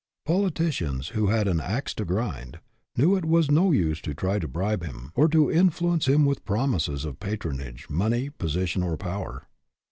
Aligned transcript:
Politicians 0.25 1.09
who 1.09 1.27
had 1.27 1.47
an" 1.47 1.59
ax 1.61 1.93
to 1.93 2.05
grind" 2.05 2.59
knew 2.97 3.15
it 3.15 3.23
was 3.23 3.51
no 3.51 3.69
use 3.71 4.01
to 4.01 4.15
try 4.15 4.39
to 4.39 4.47
bribe 4.47 4.83
him, 4.83 5.11
or 5.13 5.27
to 5.27 5.51
influence 5.51 6.07
him 6.07 6.25
with 6.25 6.43
promises 6.43 7.05
of 7.05 7.19
patronage, 7.19 7.87
money, 7.87 8.31
position, 8.31 8.81
or 8.81 8.97
power. 8.97 9.45